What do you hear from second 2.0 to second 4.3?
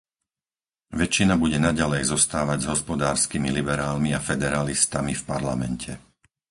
zostávať s hospodárskymi liberálmi a